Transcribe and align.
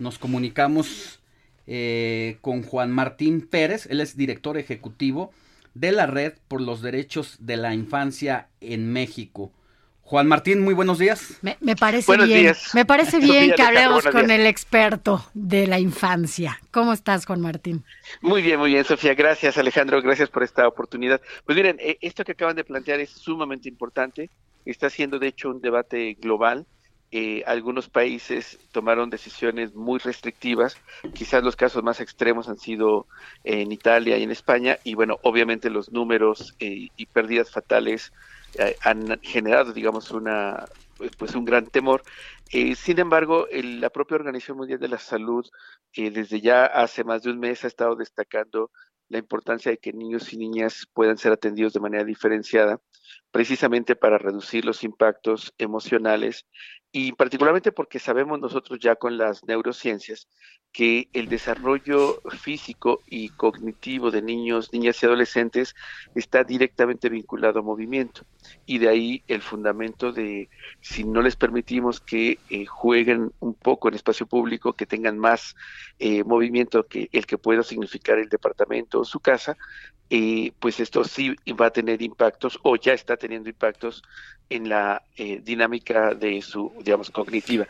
Nos 0.00 0.18
comunicamos 0.18 1.20
eh, 1.66 2.38
con 2.40 2.62
Juan 2.62 2.90
Martín 2.90 3.46
Pérez. 3.46 3.86
Él 3.90 4.00
es 4.00 4.16
director 4.16 4.56
ejecutivo 4.56 5.30
de 5.74 5.92
la 5.92 6.06
Red 6.06 6.32
por 6.48 6.62
los 6.62 6.80
Derechos 6.80 7.36
de 7.38 7.58
la 7.58 7.74
Infancia 7.74 8.48
en 8.62 8.92
México. 8.92 9.52
Juan 10.00 10.26
Martín, 10.26 10.64
muy 10.64 10.72
buenos 10.72 10.98
días. 10.98 11.38
Me, 11.42 11.76
parece 11.76 12.16
bien. 12.16 12.54
Me 12.72 12.84
parece 12.86 13.20
bien 13.20 13.52
que 13.54 13.62
hablemos 13.62 14.04
con 14.06 14.30
el 14.30 14.46
experto 14.46 15.24
de 15.34 15.66
la 15.66 15.78
infancia. 15.78 16.58
¿Cómo 16.72 16.94
estás, 16.94 17.26
Juan 17.26 17.42
Martín? 17.42 17.84
Muy 18.22 18.40
bien, 18.40 18.58
muy 18.58 18.70
bien, 18.70 18.84
Sofía. 18.84 19.14
Gracias, 19.14 19.58
Alejandro. 19.58 20.00
Gracias 20.00 20.30
por 20.30 20.42
esta 20.42 20.66
oportunidad. 20.66 21.20
Pues 21.44 21.54
miren, 21.54 21.76
eh, 21.78 21.98
esto 22.00 22.24
que 22.24 22.32
acaban 22.32 22.56
de 22.56 22.64
plantear 22.64 22.98
es 23.00 23.10
sumamente 23.10 23.68
importante. 23.68 24.30
Está 24.64 24.88
siendo, 24.88 25.18
de 25.18 25.28
hecho, 25.28 25.50
un 25.50 25.60
debate 25.60 26.14
global. 26.14 26.66
Eh, 27.12 27.42
algunos 27.46 27.88
países 27.88 28.58
tomaron 28.72 29.10
decisiones 29.10 29.74
muy 29.74 29.98
restrictivas. 29.98 30.76
Quizás 31.12 31.42
los 31.42 31.56
casos 31.56 31.82
más 31.82 32.00
extremos 32.00 32.48
han 32.48 32.58
sido 32.58 33.06
en 33.44 33.72
Italia 33.72 34.16
y 34.16 34.22
en 34.22 34.30
España. 34.30 34.78
Y 34.84 34.94
bueno, 34.94 35.18
obviamente 35.22 35.70
los 35.70 35.90
números 35.92 36.54
eh, 36.60 36.88
y 36.96 37.06
pérdidas 37.06 37.50
fatales 37.50 38.12
eh, 38.58 38.76
han 38.82 39.20
generado, 39.22 39.72
digamos, 39.72 40.10
una 40.10 40.66
pues, 41.18 41.34
un 41.34 41.44
gran 41.44 41.66
temor. 41.66 42.02
Eh, 42.52 42.74
sin 42.74 42.98
embargo, 42.98 43.46
la 43.52 43.90
propia 43.90 44.16
Organización 44.16 44.58
Mundial 44.58 44.80
de 44.80 44.88
la 44.88 44.98
Salud, 44.98 45.46
eh, 45.94 46.10
desde 46.10 46.40
ya 46.40 46.66
hace 46.66 47.04
más 47.04 47.22
de 47.22 47.30
un 47.30 47.38
mes, 47.38 47.64
ha 47.64 47.68
estado 47.68 47.96
destacando 47.96 48.70
la 49.08 49.18
importancia 49.18 49.70
de 49.70 49.78
que 49.78 49.92
niños 49.92 50.32
y 50.32 50.36
niñas 50.36 50.86
puedan 50.92 51.18
ser 51.18 51.32
atendidos 51.32 51.72
de 51.72 51.80
manera 51.80 52.04
diferenciada, 52.04 52.80
precisamente 53.30 53.96
para 53.96 54.18
reducir 54.18 54.64
los 54.64 54.82
impactos 54.84 55.54
emocionales 55.58 56.46
y 56.92 57.12
particularmente 57.12 57.70
porque 57.70 58.00
sabemos 58.00 58.40
nosotros 58.40 58.80
ya 58.80 58.96
con 58.96 59.16
las 59.16 59.44
neurociencias 59.44 60.28
que 60.72 61.08
el 61.12 61.28
desarrollo 61.28 62.20
físico 62.30 63.00
y 63.06 63.28
cognitivo 63.30 64.10
de 64.10 64.22
niños, 64.22 64.72
niñas 64.72 65.02
y 65.02 65.06
adolescentes 65.06 65.74
está 66.14 66.44
directamente 66.44 67.08
vinculado 67.08 67.60
a 67.60 67.62
movimiento. 67.62 68.24
Y 68.66 68.78
de 68.78 68.88
ahí 68.88 69.22
el 69.26 69.42
fundamento 69.42 70.12
de 70.12 70.48
si 70.80 71.04
no 71.04 71.22
les 71.22 71.36
permitimos 71.36 72.00
que 72.00 72.38
eh, 72.50 72.66
jueguen 72.66 73.32
un 73.40 73.54
poco 73.54 73.88
en 73.88 73.94
espacio 73.94 74.26
público, 74.26 74.72
que 74.72 74.86
tengan 74.86 75.18
más 75.18 75.56
eh, 75.98 76.24
movimiento 76.24 76.86
que 76.86 77.08
el 77.12 77.26
que 77.26 77.38
pueda 77.38 77.62
significar 77.62 78.18
el 78.18 78.28
departamento 78.28 79.00
o 79.00 79.04
su 79.04 79.20
casa, 79.20 79.56
eh, 80.08 80.52
pues 80.58 80.80
esto 80.80 81.04
sí 81.04 81.36
va 81.60 81.66
a 81.66 81.70
tener 81.72 82.02
impactos 82.02 82.58
o 82.62 82.74
ya 82.76 82.92
está 83.00 83.16
teniendo 83.16 83.48
impactos 83.48 84.02
en 84.48 84.68
la 84.68 85.02
eh, 85.16 85.40
dinámica 85.42 86.14
de 86.14 86.42
su, 86.42 86.72
digamos, 86.82 87.10
cognitiva. 87.10 87.66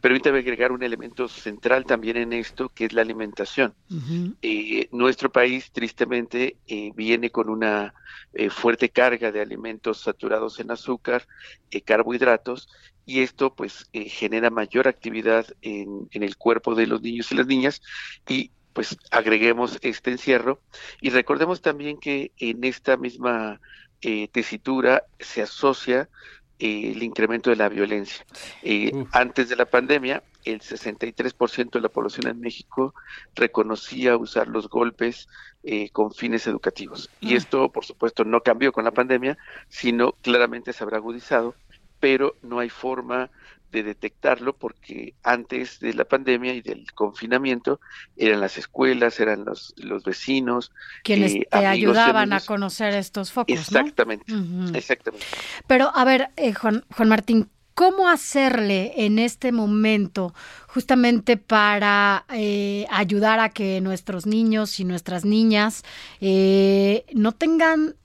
Permítame 0.00 0.38
agregar 0.38 0.72
un 0.72 0.82
elemento 0.82 1.28
central 1.28 1.84
también 1.84 2.16
en 2.16 2.32
esto, 2.32 2.68
que 2.68 2.86
es 2.86 2.92
la 2.92 3.02
alimentación. 3.02 3.74
Eh, 4.40 4.88
nuestro 4.92 5.30
país, 5.30 5.70
tristemente, 5.72 6.56
viene 6.94 7.30
con 7.30 7.48
una 7.48 7.94
fuerte 8.50 8.88
carga 8.88 9.30
de 9.30 9.42
alimentos 9.42 10.00
saturados 10.00 10.58
en 10.58 10.70
azúcar, 10.70 11.26
carbohidratos, 11.84 12.68
y 13.04 13.20
esto 13.20 13.54
pues 13.54 13.88
genera 13.92 14.48
mayor 14.48 14.88
actividad 14.88 15.46
en, 15.60 16.08
en 16.12 16.22
el 16.22 16.36
cuerpo 16.36 16.74
de 16.74 16.86
los 16.86 17.02
niños 17.02 17.30
y 17.30 17.34
las 17.34 17.46
niñas 17.46 17.82
y 18.28 18.50
pues 18.72 18.96
agreguemos 19.10 19.78
este 19.82 20.10
encierro 20.10 20.60
y 21.00 21.10
recordemos 21.10 21.60
también 21.60 21.98
que 21.98 22.32
en 22.38 22.64
esta 22.64 22.96
misma 22.96 23.60
eh, 24.02 24.28
tesitura 24.32 25.04
se 25.20 25.42
asocia 25.42 26.08
eh, 26.58 26.92
el 26.92 27.02
incremento 27.02 27.50
de 27.50 27.56
la 27.56 27.68
violencia. 27.68 28.24
Eh, 28.62 28.92
antes 29.12 29.48
de 29.48 29.56
la 29.56 29.64
pandemia, 29.64 30.22
el 30.44 30.60
63% 30.60 31.70
de 31.70 31.80
la 31.80 31.88
población 31.88 32.26
en 32.26 32.40
México 32.40 32.94
reconocía 33.34 34.16
usar 34.16 34.48
los 34.48 34.68
golpes 34.68 35.28
con 35.92 36.12
fines 36.12 36.48
educativos. 36.48 37.08
Y 37.20 37.34
ah. 37.34 37.36
esto, 37.36 37.68
por 37.68 37.84
supuesto, 37.84 38.24
no 38.24 38.40
cambió 38.40 38.72
con 38.72 38.84
la 38.84 38.90
pandemia, 38.90 39.38
sino 39.68 40.10
claramente 40.20 40.72
se 40.72 40.82
habrá 40.82 40.96
agudizado, 40.96 41.54
pero 42.00 42.34
no 42.42 42.58
hay 42.58 42.68
forma 42.68 43.30
de 43.72 43.82
detectarlo 43.82 44.54
porque 44.54 45.14
antes 45.22 45.80
de 45.80 45.94
la 45.94 46.04
pandemia 46.04 46.54
y 46.54 46.60
del 46.60 46.92
confinamiento 46.92 47.80
eran 48.16 48.40
las 48.40 48.58
escuelas, 48.58 49.18
eran 49.18 49.44
los, 49.44 49.74
los 49.78 50.04
vecinos. 50.04 50.70
Quienes 51.02 51.34
eh, 51.34 51.48
te 51.50 51.66
ayudaban 51.66 52.32
a 52.32 52.40
conocer 52.40 52.94
estos 52.94 53.32
focos. 53.32 53.58
Exactamente, 53.58 54.32
exactamente. 54.74 55.26
Pero 55.66 55.90
a 55.94 56.04
ver, 56.04 56.28
eh, 56.36 56.52
Juan, 56.52 56.84
Juan 56.94 57.08
Martín, 57.08 57.48
¿cómo 57.74 58.10
hacerle 58.10 58.92
en 58.96 59.18
este 59.18 59.50
momento 59.50 60.34
justamente 60.68 61.38
para 61.38 62.26
eh, 62.28 62.86
ayudar 62.90 63.40
a 63.40 63.48
que 63.48 63.80
nuestros 63.80 64.26
niños 64.26 64.78
y 64.80 64.84
nuestras 64.84 65.24
niñas 65.24 65.82
no 66.20 67.32
tengan, 67.32 67.96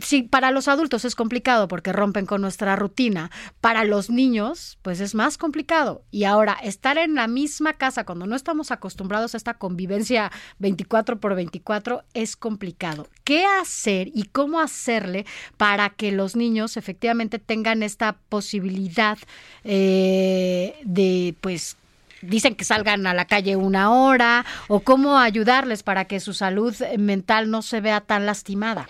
sí, 0.00 0.22
para 0.22 0.50
los 0.50 0.68
adultos 0.68 1.04
es 1.04 1.14
complicado 1.14 1.68
porque 1.68 1.92
rompen 1.92 2.26
con 2.26 2.40
nuestra 2.40 2.76
rutina. 2.76 3.30
Para 3.60 3.84
los 3.84 4.10
niños, 4.10 4.78
pues 4.82 5.00
es 5.00 5.14
más 5.14 5.38
complicado. 5.38 6.02
Y 6.10 6.24
ahora, 6.24 6.54
estar 6.62 6.98
en 6.98 7.14
la 7.14 7.28
misma 7.28 7.74
casa 7.74 8.04
cuando 8.04 8.26
no 8.26 8.36
estamos 8.36 8.70
acostumbrados 8.70 9.34
a 9.34 9.36
esta 9.36 9.54
convivencia 9.54 10.30
24 10.58 11.20
por 11.20 11.34
24 11.34 12.02
es 12.14 12.36
complicado. 12.36 13.08
¿Qué 13.24 13.44
hacer 13.44 14.08
y 14.14 14.24
cómo 14.24 14.60
hacerle 14.60 15.26
para 15.56 15.90
que 15.90 16.12
los 16.12 16.36
niños 16.36 16.76
efectivamente 16.76 17.38
tengan 17.38 17.82
esta 17.82 18.14
posibilidad 18.28 19.18
eh, 19.64 20.74
de, 20.84 21.34
pues, 21.40 21.76
dicen 22.22 22.54
que 22.54 22.64
salgan 22.64 23.06
a 23.06 23.14
la 23.14 23.26
calle 23.26 23.56
una 23.56 23.92
hora 23.92 24.44
o 24.68 24.80
cómo 24.80 25.18
ayudarles 25.18 25.82
para 25.82 26.06
que 26.06 26.20
su 26.20 26.34
salud 26.34 26.74
mental 26.98 27.50
no 27.50 27.62
se 27.62 27.80
vea 27.80 28.00
tan 28.00 28.26
lastimada? 28.26 28.88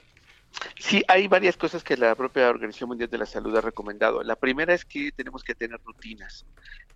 Sí, 0.78 1.02
hay 1.08 1.28
varias 1.28 1.56
cosas 1.56 1.84
que 1.84 1.96
la 1.96 2.14
propia 2.14 2.48
Organización 2.48 2.88
Mundial 2.88 3.10
de 3.10 3.18
la 3.18 3.26
Salud 3.26 3.54
ha 3.56 3.60
recomendado. 3.60 4.22
La 4.22 4.36
primera 4.36 4.74
es 4.74 4.84
que 4.84 5.12
tenemos 5.12 5.42
que 5.44 5.54
tener 5.54 5.78
rutinas. 5.84 6.46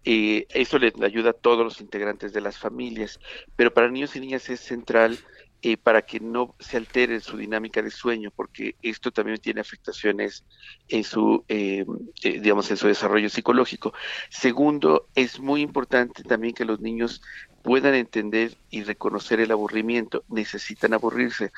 Eh, 0.05 0.47
eso 0.51 0.79
le 0.79 0.93
ayuda 1.03 1.31
a 1.31 1.35
todos 1.35 1.65
los 1.65 1.81
integrantes 1.81 2.33
de 2.33 2.41
las 2.41 2.59
familias, 2.59 3.21
pero 3.55 3.73
para 3.73 3.89
niños 3.89 4.17
y 4.17 4.21
niñas 4.21 4.49
es 4.49 4.61
central 4.61 5.19
eh, 5.65 5.77
para 5.77 6.03
que 6.03 6.19
no 6.19 6.57
se 6.59 6.77
altere 6.77 7.21
su 7.21 7.37
dinámica 7.37 7.83
de 7.83 7.91
sueño, 7.91 8.33
porque 8.35 8.75
esto 8.83 9.13
también 9.13 9.39
tiene 9.39 9.61
afectaciones 9.61 10.45
en 10.89 11.05
su, 11.05 11.45
eh, 11.47 11.85
digamos, 12.21 12.69
en 12.73 12.77
su 12.77 12.89
desarrollo 12.89 13.29
psicológico. 13.29 13.95
Segundo, 14.29 15.07
es 15.15 15.39
muy 15.39 15.61
importante 15.61 16.25
también 16.25 16.53
que 16.53 16.65
los 16.65 16.81
niños 16.81 17.23
puedan 17.63 17.95
entender 17.95 18.55
y 18.71 18.83
reconocer 18.83 19.41
el 19.41 19.53
aburrimiento, 19.53 20.25
necesitan 20.29 20.95
aburrirse, 20.95 21.53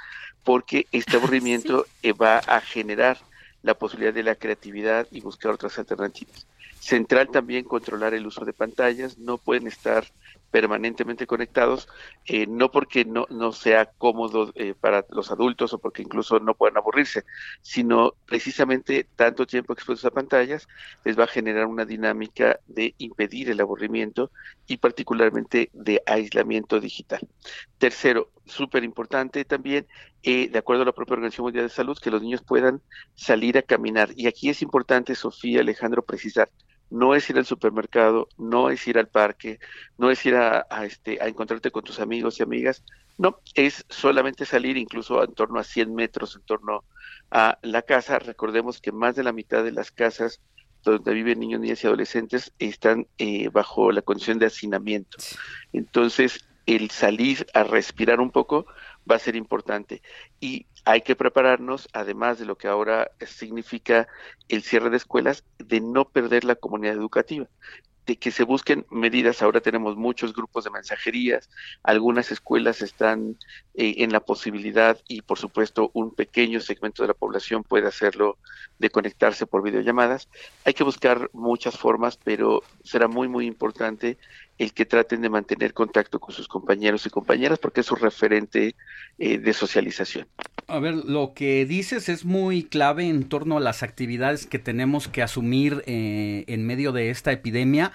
porque 0.45 0.87
este 0.93 1.17
aburrimiento 1.19 1.87
eh, 2.03 2.13
va 2.13 2.39
a 2.39 2.61
generar 2.61 3.19
la 3.63 3.75
posibilidad 3.75 4.13
de 4.13 4.23
la 4.23 4.35
creatividad 4.35 5.07
y 5.11 5.21
buscar 5.21 5.53
otras 5.53 5.79
alternativas. 5.79 6.47
Central 6.79 7.29
también 7.31 7.65
controlar 7.65 8.13
el 8.13 8.27
uso 8.27 8.45
de 8.45 8.53
pantallas, 8.53 9.17
no 9.17 9.39
pueden 9.39 9.67
estar 9.67 10.05
permanentemente 10.55 11.27
conectados, 11.27 11.89
eh, 12.27 12.47
no 12.47 12.71
porque 12.71 13.05
no, 13.05 13.27
no 13.29 13.51
sea 13.51 13.87
cómodo 13.87 14.53
eh, 14.55 14.73
para 14.81 15.05
los 15.11 15.33
adultos 15.33 15.73
o 15.73 15.81
porque 15.81 16.03
incluso 16.03 16.39
no 16.39 16.55
puedan 16.55 16.77
aburrirse, 16.77 17.25
sino 17.61 18.15
precisamente 18.25 19.05
tanto 19.17 19.49
tiempo 19.49 19.73
expuestos 19.73 20.05
a 20.05 20.15
pantallas 20.15 20.69
les 21.05 21.19
va 21.19 21.25
a 21.25 21.27
generar 21.27 21.67
una 21.67 21.85
dinámica 21.85 22.61
de 22.69 22.95
impedir 22.99 23.51
el 23.51 23.61
aburrimiento 23.61 24.31
y 24.69 24.77
particularmente 24.77 25.71
de 25.73 26.01
aislamiento 26.07 26.79
digital. 26.79 27.27
Tercero, 27.79 28.31
súper 28.47 28.85
importante 28.85 29.45
también, 29.45 29.89
eh, 30.23 30.49
de 30.49 30.59
acuerdo 30.59 30.83
a 30.83 30.87
la 30.87 30.93
propia 30.93 31.15
Organización 31.15 31.47
Mundial 31.47 31.67
de 31.67 31.75
Salud, 31.75 31.99
que 32.01 32.13
los 32.13 32.23
niños 32.23 32.43
puedan 32.43 32.81
salir 33.17 33.59
a 33.59 33.63
caminar. 33.63 34.11
Y 34.15 34.29
aquí 34.29 34.51
es 34.51 34.63
importante, 34.63 35.17
Sofía, 35.17 35.63
Alejandro, 35.63 36.05
precisar, 36.05 36.49
no 36.91 37.15
es 37.15 37.29
ir 37.31 37.39
al 37.39 37.47
supermercado, 37.47 38.29
no 38.39 38.71
es 38.71 38.87
ir 38.87 38.99
al 38.99 39.09
parque, 39.09 39.59
no 39.99 40.11
es 40.11 40.25
ir 40.27 40.37
a, 40.37 40.67
este, 40.85 41.21
a 41.21 41.27
encontrarte 41.27 41.71
con 41.71 41.85
tus 41.85 42.01
amigos 42.01 42.39
y 42.39 42.43
amigas, 42.43 42.85
no, 43.19 43.41
es 43.55 43.85
solamente 43.89 44.45
salir 44.45 44.77
incluso 44.77 45.23
en 45.23 45.35
torno 45.35 45.61
a 45.61 45.65
100 45.65 45.95
metros 45.95 46.35
en 46.37 46.43
torno 46.43 46.85
a 47.31 47.59
la 47.63 47.83
casa. 47.83 48.19
Recordemos 48.19 48.81
que 48.81 48.93
más 48.93 49.15
de 49.15 49.23
la 49.23 49.33
mitad 49.33 49.63
de 49.63 49.73
las 49.73 49.93
casas 49.93 50.41
donde 50.83 51.15
viven 51.15 51.41
niños, 51.41 51.61
niñas 51.61 51.83
y 51.83 51.87
adolescentes 51.87 52.53
están 52.59 53.07
eh, 53.19 53.49
bajo 53.49 53.93
la 53.93 54.03
condición 54.03 54.39
de 54.39 54.47
hacinamiento. 54.47 55.19
Entonces, 55.73 56.45
el 56.67 56.91
salir 56.91 57.47
a 57.55 57.63
respirar 57.63 58.21
un 58.21 58.31
poco 58.31 58.67
va 59.11 59.17
a 59.17 59.21
ser 59.21 59.37
importante. 59.37 60.03
Y 60.45 60.67
hay 60.85 61.01
que 61.01 61.17
prepararnos, 61.17 61.89
además 61.95 62.39
de 62.39 62.45
lo 62.45 62.59
que 62.59 62.69
ahora 62.69 63.11
significa 63.27 64.09
el 64.51 64.63
cierre 64.63 64.91
de 64.91 64.99
escuelas, 64.99 65.43
de 65.57 65.81
no 65.81 66.05
perder 66.05 66.45
la 66.45 66.55
comunidad 66.55 66.97
educativa 66.97 67.49
de 68.05 68.17
que 68.17 68.31
se 68.31 68.45
busquen 68.45 68.85
medidas. 68.91 69.41
Ahora 69.41 69.63
tenemos 69.63 69.97
muchos 69.97 70.35
grupos 70.35 70.65
de 70.65 70.71
mensajerías, 70.71 71.49
algunas 71.83 72.31
escuelas 72.31 72.83
están 72.83 73.39
eh, 73.75 73.95
en 73.99 74.13
la 74.13 74.21
posibilidad 74.21 74.99
y 75.09 75.23
por 75.23 75.39
supuesto 75.39 75.91
un 75.95 76.15
pequeño 76.15 76.61
segmento 76.61 77.03
de 77.03 77.09
la 77.09 77.15
población 77.15 77.65
puede 77.65 77.89
hacerlo 77.89 78.37
de 78.79 78.91
conectarse 78.91 79.47
por 79.47 79.63
videollamadas. 79.63 80.29
Hay 80.67 80.75
que 80.75 80.85
buscar 80.85 81.31
muchas 81.33 81.79
formas, 81.79 82.19
pero 82.23 82.63
será 82.83 83.09
muy, 83.09 83.29
muy 83.29 83.47
importante 83.47 84.19
el 84.59 84.73
que 84.73 84.85
traten 84.85 85.23
de 85.23 85.29
mantener 85.29 85.75
contacto 85.75 86.21
con 86.21 86.35
sus 86.35 86.47
compañeros 86.47 87.07
y 87.07 87.11
compañeras 87.11 87.59
porque 87.59 87.81
es 87.81 87.87
su 87.87 87.97
referente 87.97 88.77
eh, 89.19 89.39
de 89.39 89.53
socialización. 89.53 90.27
A 90.69 90.79
ver, 90.79 90.95
lo 90.95 91.35
que 91.35 91.67
dices 91.67 92.09
es 92.09 92.25
muy 92.25 92.65
clave 92.65 93.09
en 93.09 93.25
torno 93.29 93.57
a 93.57 93.61
las 93.61 93.83
actividades 93.83 94.47
que 94.47 94.59
tenemos 94.59 95.09
que 95.09 95.23
asumir 95.23 95.83
eh, 95.87 96.45
en 96.47 96.67
medio 96.67 96.93
de 96.93 97.11
esta 97.11 97.33
epidemia 97.33 97.93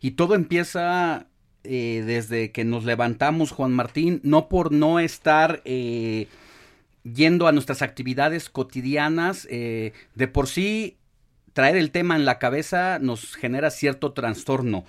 y 0.00 0.12
todo 0.12 0.34
empieza 0.34 1.26
eh, 1.64 2.02
desde 2.04 2.52
que 2.52 2.64
nos 2.64 2.84
levantamos, 2.84 3.50
Juan 3.50 3.72
Martín, 3.72 4.20
no 4.22 4.48
por 4.48 4.72
no 4.72 4.98
estar 4.98 5.62
yendo 5.64 7.48
a 7.48 7.52
nuestras 7.52 7.82
actividades 7.82 8.50
cotidianas, 8.50 9.46
de 9.46 10.28
por 10.32 10.46
sí 10.46 10.98
traer 11.52 11.76
el 11.76 11.90
tema 11.90 12.16
en 12.16 12.24
la 12.24 12.38
cabeza 12.38 12.98
nos 12.98 13.34
genera 13.34 13.70
cierto 13.70 14.12
trastorno. 14.12 14.84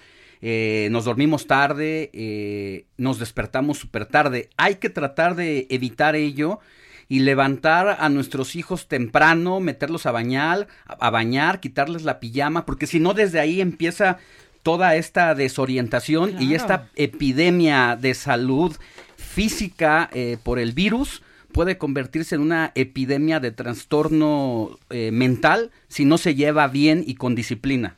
Eh, 0.45 0.90
nos 0.92 1.06
dormimos 1.06 1.48
tarde, 1.48 2.10
eh, 2.12 2.84
nos 2.98 3.18
despertamos 3.18 3.78
súper 3.78 4.06
tarde. 4.06 4.50
Hay 4.57 4.75
que 4.75 4.90
tratar 4.90 5.36
de 5.36 5.68
evitar 5.69 6.18
ello 6.18 6.60
y 7.07 7.19
levantar 7.19 7.95
a 7.98 8.10
nuestros 8.10 8.57
hijos 8.57 8.90
temprano, 8.90 9.62
meterlos 9.62 10.06
a 10.06 10.12
bañar, 10.12 10.68
a 10.86 11.10
bañar, 11.10 11.62
quitarles 11.62 12.04
la 12.04 12.19
pijama, 12.19 12.66
porque 12.66 12.88
si 12.88 13.00
no 13.00 13.13
desde 13.13 13.40
ahí 13.40 13.62
empieza 13.62 14.18
toda 14.63 14.98
esta 14.98 15.34
desorientación 15.34 16.36
y 16.42 16.56
esta 16.56 16.90
epidemia 16.98 17.95
de 17.95 18.13
salud 18.13 18.75
física 19.16 20.10
eh, 20.12 20.38
por 20.44 20.60
el 20.60 20.74
virus 20.74 21.24
puede 21.54 21.78
convertirse 21.78 22.36
en 22.36 22.42
una 22.42 22.74
epidemia 22.75 23.40
de 23.40 23.51
trastorno 23.51 24.78
mental 24.90 25.72
si 25.88 26.04
no 26.04 26.18
se 26.18 26.36
lleva 26.36 26.68
bien 26.68 27.01
y 27.07 27.16
con 27.16 27.34
disciplina. 27.34 27.95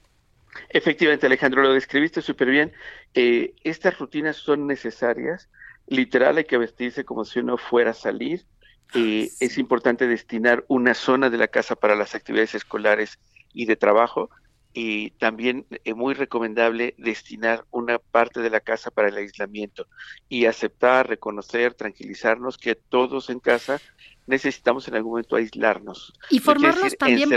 Efectivamente, 0.70 1.26
Alejandro, 1.26 1.62
lo 1.62 1.74
describiste 1.74 2.22
súper 2.22 2.50
bien. 2.50 2.74
Eh, 3.14 3.54
estas 3.64 3.98
rutinas 4.00 4.38
son 4.38 4.68
necesarias. 4.68 5.50
Literal, 5.88 6.38
hay 6.38 6.46
que 6.46 6.58
vestirse 6.58 7.06
como 7.06 7.26
si 7.26 7.40
uno 7.40 7.58
fuera 7.58 7.92
a 7.92 7.94
salir. 7.94 8.46
Eh, 8.94 9.30
es 9.40 9.58
importante 9.58 10.08
destinar 10.08 10.64
una 10.68 10.94
zona 10.94 11.30
de 11.30 11.38
la 11.38 11.48
casa 11.48 11.76
para 11.76 11.96
las 11.96 12.16
actividades 12.16 12.56
escolares 12.56 13.20
y 13.54 13.66
de 13.66 13.76
trabajo. 13.76 14.30
Y 14.74 15.12
también 15.12 15.66
es 15.70 15.80
eh, 15.86 15.94
muy 15.94 16.14
recomendable 16.14 16.96
destinar 16.98 17.66
una 17.72 17.98
parte 17.98 18.42
de 18.42 18.50
la 18.50 18.60
casa 18.60 18.92
para 18.92 19.08
el 19.08 19.16
aislamiento 19.16 19.88
y 20.28 20.46
aceptar, 20.46 21.08
reconocer, 21.08 21.74
tranquilizarnos 21.74 22.58
que 22.58 22.76
todos 22.76 23.30
en 23.30 23.40
casa 23.40 23.80
necesitamos 24.28 24.88
en 24.88 24.96
algún 24.96 25.12
momento 25.14 25.36
aislarnos. 25.36 26.14
Y 26.30 26.40
formarlos 26.40 26.98
también. 26.98 27.30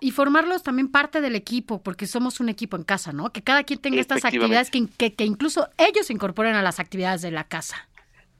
Y 0.00 0.10
formarlos 0.12 0.62
también 0.62 0.88
parte 0.88 1.20
del 1.20 1.34
equipo, 1.34 1.82
porque 1.82 2.06
somos 2.06 2.40
un 2.40 2.48
equipo 2.48 2.76
en 2.76 2.84
casa, 2.84 3.12
¿no? 3.12 3.30
Que 3.30 3.42
cada 3.42 3.64
quien 3.64 3.80
tenga 3.80 4.00
estas 4.00 4.24
actividades, 4.24 4.70
que, 4.70 4.86
que, 4.96 5.14
que 5.14 5.24
incluso 5.24 5.68
ellos 5.78 6.06
se 6.06 6.12
incorporen 6.12 6.54
a 6.54 6.62
las 6.62 6.80
actividades 6.80 7.22
de 7.22 7.30
la 7.30 7.44
casa. 7.44 7.88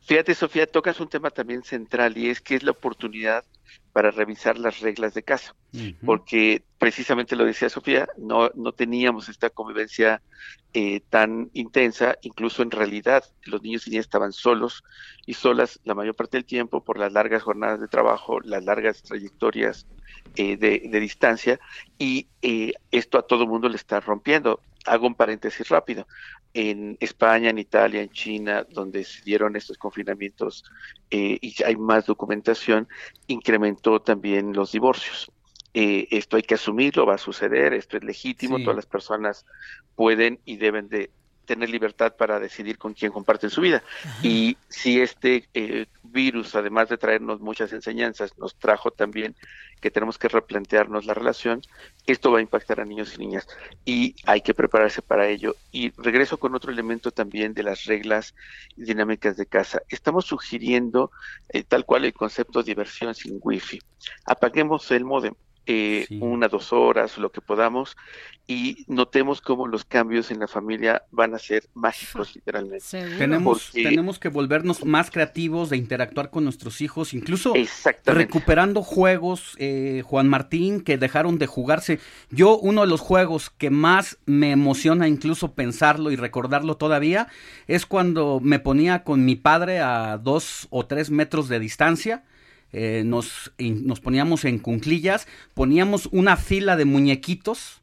Fíjate, 0.07 0.37
Sofía, 0.37 0.69
tocas 0.69 1.01
un 1.01 1.09
tema 1.09 1.31
también 1.31 1.65
central 1.65 2.17
y 2.17 2.31
es 2.31 2.41
que 2.41 2.55
es 2.55 2.63
la 2.63 2.71
oportunidad 2.71 3.45
para 3.93 4.13
revisar 4.13 4.57
las 4.57 4.79
reglas 4.79 5.15
de 5.15 5.25
casa, 5.25 5.57
porque 6.05 6.63
precisamente 6.79 7.35
lo 7.35 7.45
decía 7.45 7.69
Sofía, 7.69 8.07
no, 8.17 8.51
no 8.55 8.71
teníamos 8.71 9.29
esta 9.29 9.51
convivencia 9.51 10.23
eh, 10.75 11.01
tan 11.11 11.51
intensa, 11.55 12.17
incluso 12.23 12.63
en 12.63 12.71
realidad 12.71 13.25
los 13.47 13.63
niños 13.63 13.87
y 13.87 13.91
niñas 13.91 14.05
estaban 14.05 14.33
solos 14.33 14.85
y 15.27 15.35
solas 15.35 15.81
la 15.83 15.95
mayor 15.95 16.15
parte 16.15 16.37
del 16.37 16.45
tiempo 16.45 16.85
por 16.85 16.99
las 16.99 17.13
largas 17.13 17.43
jornadas 17.43 17.81
de 17.81 17.89
trabajo, 17.89 18.39
las 18.41 18.65
largas 18.65 19.03
trayectorias 19.03 19.87
eh, 20.37 20.57
de, 20.57 20.83
de, 20.89 21.01
distancia 21.01 21.59
y 21.99 22.27
eh, 22.43 22.73
esto 22.91 23.19
a 23.19 23.27
todo 23.27 23.43
el 23.45 23.49
mundo 23.49 23.69
le 23.69 23.77
está 23.77 24.01
rompiendo. 24.01 24.61
Hago 24.85 25.07
un 25.07 25.15
paréntesis 25.15 25.69
rápido 25.69 26.07
en 26.57 26.97
España, 27.01 27.51
en 27.51 27.59
Italia, 27.59 28.01
en 28.01 28.09
China, 28.09 28.67
donde 28.71 29.05
se 29.05 29.23
dieron 29.23 29.57
estos 29.57 29.77
confinamientos 29.77 30.65
eh, 31.11 31.37
y 31.43 31.55
hay 31.63 31.77
más 31.77 32.07
documentación, 32.07 32.89
incrementó 33.27 34.01
también 34.01 34.55
los 34.55 34.73
divorcios. 34.73 35.31
Eh, 35.75 36.09
esto 36.11 36.39
hay 36.39 36.43
que 36.43 36.55
asumirlo, 36.55 37.05
va 37.05 37.17
a 37.17 37.19
suceder, 37.19 37.75
esto 37.75 37.99
es 37.99 38.05
legítimo, 38.05 38.59
todas 38.61 38.77
las 38.77 38.87
personas 38.87 39.45
pueden 39.95 40.41
y 40.47 40.57
deben 40.57 40.89
de 40.89 41.11
tener 41.45 41.69
libertad 41.69 42.17
para 42.17 42.41
decidir 42.41 42.79
con 42.79 42.95
quién 42.95 43.13
comparten 43.13 43.51
su 43.51 43.61
vida. 43.61 43.83
Y 44.23 44.57
si 44.71 45.03
este 45.03 45.47
eh, 45.53 45.85
virus, 46.17 46.55
además 46.55 46.89
de 46.89 46.97
traernos 46.97 47.41
muchas 47.41 47.73
enseñanzas, 47.75 48.37
nos 48.39 48.57
trajo 48.57 48.91
también 48.91 49.37
que 49.83 49.91
tenemos 49.91 50.17
que 50.17 50.29
replantearnos 50.29 51.05
la 51.05 51.13
relación, 51.13 51.61
esto 52.07 52.33
va 52.33 52.39
a 52.39 52.41
impactar 52.41 52.81
a 52.81 52.87
niños 52.87 53.15
y 53.15 53.19
niñas 53.19 53.47
y 53.85 54.17
hay 54.25 54.41
que 54.41 54.55
prepararse 54.55 55.03
para 55.03 55.29
ello. 55.29 55.55
Y 55.71 55.91
regreso 56.01 56.39
con 56.39 56.55
otro 56.55 56.73
elemento 56.73 57.11
también 57.11 57.53
de 57.53 57.63
las 57.63 57.85
reglas 57.85 58.35
dinámicas 58.77 59.37
de 59.37 59.45
casa. 59.45 59.83
Estamos 59.91 60.25
sugiriendo 60.25 61.11
eh, 61.51 61.63
tal 61.63 61.85
cual 61.85 62.07
el 62.07 62.15
concepto 62.15 62.63
de 62.63 62.71
diversión 62.73 63.15
sin 63.15 63.39
wifi. 63.43 63.79
Apaguemos 64.25 64.91
el 64.91 65.05
modem 65.05 65.35
eh, 65.67 66.07
una, 66.21 66.49
dos 66.49 66.73
horas, 66.73 67.19
lo 67.19 67.31
que 67.33 67.41
podamos, 67.41 67.97
y 68.47 68.85
notemos 68.87 69.41
cómo 69.41 69.67
los 69.67 69.85
cambios 69.85 70.31
en 70.31 70.39
la 70.39 70.47
familia 70.47 71.03
van 71.11 71.35
a 71.35 71.39
ser 71.39 71.65
mágicos, 71.75 72.35
literalmente. 72.37 72.85
Tenemos, 73.19 73.73
tenemos 73.73 74.21
que 74.21 74.29
volvernos 74.29 74.85
más 74.85 75.11
creativos, 75.11 75.71
de 75.71 75.77
interactuar 75.77 76.31
con 76.31 76.45
nuestros 76.45 76.81
hijos, 76.81 77.15
incluso 77.15 77.53
recuperando 78.05 78.83
juegos, 78.83 79.57
eh, 79.59 80.03
Juan 80.05 80.29
Martín, 80.29 80.81
que 80.81 80.99
dejaron 80.99 81.39
de 81.39 81.47
jugarse. 81.47 81.99
Yo, 82.31 82.57
uno 82.59 82.83
de 82.83 82.87
los 82.87 83.01
juegos 83.01 83.51
que 83.51 83.71
más 83.71 84.19
me 84.25 84.53
emociona 84.53 85.09
incluso 85.09 85.55
pensarlo 85.55 86.13
y 86.13 86.17
recordarlo 86.17 86.77
todavía, 86.77 87.27
es 87.67 87.87
cuando 87.87 88.39
me 88.41 88.61
ponía 88.61 89.03
con 89.03 89.25
mi 89.25 89.35
padre 89.35 89.81
a 89.81 90.19
dos 90.19 90.69
o 90.71 90.87
tres 90.87 91.11
metros 91.11 91.49
de 91.49 91.59
distancia 91.59 92.23
eh, 92.79 93.05
nos, 93.07 93.53
nos 93.59 94.01
poníamos 94.01 94.45
en 94.45 94.59
cunclillas, 94.59 95.27
poníamos 95.55 96.11
una 96.13 96.37
fila 96.37 96.77
de 96.77 96.85
muñequitos 96.85 97.81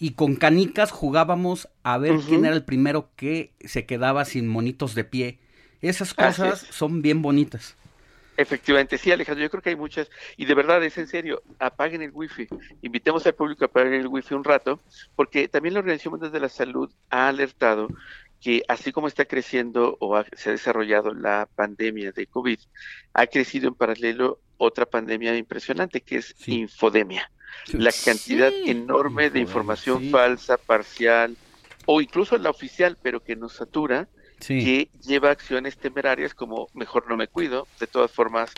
y 0.00 0.14
con 0.14 0.34
canicas 0.34 0.90
jugábamos 0.90 1.68
a 1.84 1.96
ver 1.96 2.16
quién 2.26 2.44
era 2.44 2.56
el 2.56 2.64
primero 2.64 3.08
que 3.14 3.52
se 3.60 3.86
quedaba 3.86 4.24
sin 4.24 4.48
monitos 4.48 4.96
de 4.96 5.04
pie. 5.04 5.38
Esas 5.80 6.12
cosas 6.12 6.66
son 6.70 7.02
bien 7.02 7.22
bonitas. 7.22 7.76
Efectivamente, 8.36 8.98
sí, 8.98 9.12
Alejandro, 9.12 9.44
yo 9.44 9.50
creo 9.50 9.62
que 9.62 9.70
hay 9.70 9.76
muchas, 9.76 10.10
y 10.36 10.44
de 10.44 10.54
verdad 10.54 10.82
es 10.82 10.98
en 10.98 11.06
serio, 11.06 11.44
apaguen 11.60 12.02
el 12.02 12.10
wifi, 12.12 12.48
invitemos 12.80 13.24
al 13.26 13.34
público 13.34 13.64
a 13.64 13.66
apagar 13.66 13.92
el 13.92 14.08
wifi 14.08 14.34
un 14.34 14.42
rato, 14.42 14.80
porque 15.14 15.46
también 15.46 15.74
la 15.74 15.80
Organización 15.80 16.14
Mundial 16.14 16.32
de 16.32 16.40
la 16.40 16.48
Salud 16.48 16.90
ha 17.10 17.28
alertado 17.28 17.86
que 18.42 18.64
así 18.66 18.90
como 18.90 19.06
está 19.06 19.24
creciendo 19.24 19.96
o 20.00 20.20
se 20.36 20.48
ha 20.48 20.52
desarrollado 20.52 21.14
la 21.14 21.48
pandemia 21.54 22.10
de 22.10 22.26
COVID, 22.26 22.58
ha 23.14 23.26
crecido 23.28 23.68
en 23.68 23.74
paralelo 23.74 24.40
otra 24.58 24.84
pandemia 24.84 25.36
impresionante 25.36 26.00
que 26.00 26.16
es 26.16 26.34
infodemia. 26.48 27.30
La 27.72 27.92
cantidad 28.04 28.52
enorme 28.66 29.30
de 29.30 29.38
información 29.38 30.10
falsa, 30.10 30.56
parcial 30.56 31.36
o 31.86 32.00
incluso 32.00 32.36
la 32.36 32.50
oficial, 32.50 32.98
pero 33.00 33.22
que 33.22 33.36
nos 33.36 33.54
satura, 33.54 34.08
que 34.46 34.88
lleva 35.02 35.30
acciones 35.30 35.76
temerarias 35.76 36.34
como 36.34 36.68
mejor 36.74 37.08
no 37.08 37.16
me 37.16 37.28
cuido, 37.28 37.66
de 37.80 37.86
todas 37.86 38.10
formas 38.10 38.52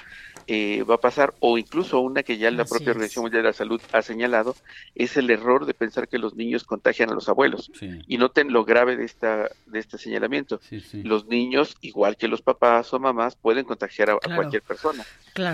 eh, 0.47 0.83
va 0.83 0.97
a 0.97 1.01
pasar, 1.01 1.35
o 1.41 1.57
incluso 1.57 2.01
una 2.01 2.23
que 2.23 2.37
ya 2.37 2.51
la 2.51 2.65
propia 2.65 2.91
Organización 2.91 3.25
Mundial 3.25 3.43
de 3.43 3.49
la 3.49 3.53
Salud 3.55 3.81
ha 3.93 4.03
señalado, 4.03 4.55
es 4.95 5.17
el 5.17 5.31
error 5.31 5.65
de 5.65 5.75
pensar 5.75 6.09
que 6.09 6.19
los 6.19 6.35
niños 6.35 6.65
contagian 6.65 7.11
a 7.11 7.15
los 7.15 7.29
abuelos. 7.29 7.71
Y 8.07 8.19
noten 8.19 8.53
lo 8.53 8.65
grave 8.65 8.97
de, 8.97 9.05
esta, 9.05 9.49
de 9.67 9.79
este 9.79 9.97
señalamiento. 9.97 10.61
Los 10.93 11.27
niños, 11.27 11.77
igual 11.81 12.17
que 12.17 12.29
los 12.29 12.43
papás 12.43 12.93
o 12.93 12.99
mamás, 12.99 13.37
pueden 13.37 13.65
contagiar 13.65 14.11
a, 14.11 14.19
cualquier 14.19 14.63
persona. 14.63 15.05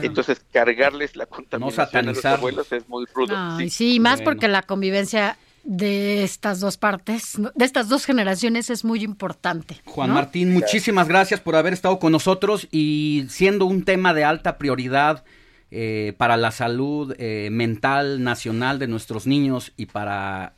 Entonces, 0.03 0.45
cargarles 0.53 1.15
la 1.17 1.27
contaminación 1.27 2.09
a 2.09 2.13
los 2.13 2.25
abuelos 2.25 2.73
es 2.73 2.89
muy 2.89 3.07
rudo. 3.15 3.37
sí, 3.69 4.01
más 4.01 4.23
porque 4.23 4.49
la 4.49 4.63
convivencia 4.63 5.39
de 5.65 6.25
estas 6.25 6.61
dos 6.61 6.77
partes, 6.77 7.39
de 7.55 7.65
estas 7.65 7.89
dos 7.89 8.05
generaciones 8.07 8.71
es 8.71 8.85
muy 8.85 9.03
importante. 9.03 9.81
Juan 9.85 10.13
Martín, 10.13 10.53
muchísimas 10.53 11.09
gracias 11.09 11.41
por 11.41 11.57
haber 11.57 11.73
estado 11.73 11.99
con 11.99 12.13
nosotros 12.13 12.69
y 12.71 13.27
siendo 13.29 13.67
un 13.67 13.85
tema 13.85 14.15
de 14.15 14.25
alta 14.25 14.59
prioridad 14.59 15.25
eh, 15.71 16.15
para 16.17 16.37
la 16.37 16.51
salud 16.51 17.15
eh, 17.19 17.49
mental 17.53 18.23
nacional 18.25 18.79
de 18.79 18.89
nuestros 18.89 19.27
niños 19.27 19.73
y 19.77 19.87
para 19.87 20.55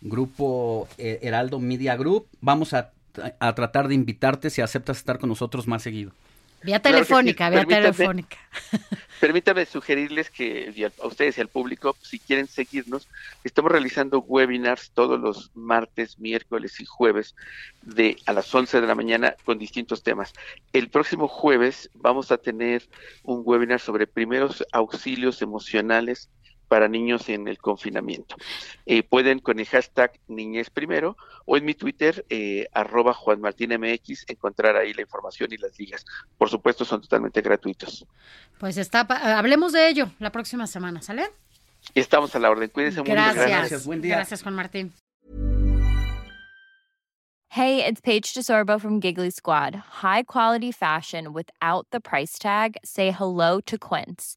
Grupo 0.00 0.88
eh, 0.98 1.20
Heraldo 1.22 1.60
Media 1.60 1.96
Group. 1.96 2.26
Vamos 2.40 2.74
a, 2.74 2.90
a 3.38 3.54
tratar 3.54 3.88
de 3.88 3.94
invitarte 3.94 4.50
si 4.50 4.60
aceptas 4.60 4.96
estar 4.98 5.18
con 5.18 5.28
nosotros 5.28 5.66
más 5.66 5.82
seguido. 5.82 6.12
Vía 6.62 6.80
telefónica, 6.80 7.50
vía 7.50 7.64
telefónica. 7.64 8.36
Permítame 9.20 9.66
sugerirles 9.66 10.30
que 10.30 10.90
a 11.02 11.06
ustedes 11.06 11.38
y 11.38 11.40
al 11.40 11.48
público, 11.48 11.96
si 12.02 12.18
quieren 12.18 12.46
seguirnos, 12.46 13.08
estamos 13.42 13.72
realizando 13.72 14.20
webinars 14.20 14.90
todos 14.92 15.20
los 15.20 15.50
martes, 15.54 16.18
miércoles 16.18 16.80
y 16.80 16.84
jueves 16.84 17.34
de 17.82 18.16
a 18.26 18.32
las 18.32 18.52
11 18.54 18.80
de 18.80 18.86
la 18.86 18.94
mañana 18.94 19.34
con 19.44 19.58
distintos 19.58 20.02
temas. 20.02 20.32
El 20.72 20.88
próximo 20.88 21.26
jueves 21.26 21.90
vamos 21.94 22.30
a 22.30 22.38
tener 22.38 22.88
un 23.24 23.42
webinar 23.44 23.80
sobre 23.80 24.06
primeros 24.06 24.64
auxilios 24.72 25.42
emocionales 25.42 26.28
para 26.68 26.88
niños 26.88 27.28
en 27.28 27.48
el 27.48 27.58
confinamiento. 27.58 28.36
Eh, 28.86 29.02
pueden 29.02 29.40
con 29.40 29.58
el 29.58 29.66
hashtag 29.66 30.12
niñez 30.28 30.70
primero 30.70 31.16
o 31.46 31.56
en 31.56 31.64
mi 31.64 31.74
Twitter, 31.74 32.24
eh, 32.28 32.68
arroba 32.72 33.14
Juan 33.14 33.40
Martín 33.40 33.70
MX, 33.78 34.26
encontrar 34.28 34.76
ahí 34.76 34.92
la 34.92 35.02
información 35.02 35.52
y 35.52 35.56
las 35.56 35.78
ligas. 35.78 36.04
Por 36.36 36.50
supuesto, 36.50 36.84
son 36.84 37.00
totalmente 37.00 37.40
gratuitos. 37.40 38.06
Pues 38.58 38.76
está, 38.76 39.00
hablemos 39.38 39.72
de 39.72 39.88
ello 39.88 40.10
la 40.18 40.30
próxima 40.30 40.66
semana, 40.66 41.02
¿sale? 41.02 41.30
Estamos 41.94 42.34
a 42.34 42.38
la 42.38 42.50
orden. 42.50 42.68
Cuídense 42.70 43.00
mucho. 43.00 43.12
Gracias. 43.12 43.86
Buen 43.86 44.02
día. 44.02 44.16
Gracias, 44.16 44.42
Juan 44.42 44.54
Martín. 44.54 44.92
Hey, 47.50 47.82
it's 47.82 48.00
Paige 48.02 48.34
DeSorbo 48.34 48.78
from 48.78 49.00
Giggly 49.00 49.30
Squad. 49.30 49.74
High 50.02 50.24
quality 50.24 50.70
fashion 50.70 51.32
without 51.32 51.86
the 51.90 52.00
price 52.00 52.38
tag. 52.38 52.76
Say 52.84 53.10
hello 53.10 53.60
to 53.62 53.78
Quince. 53.78 54.36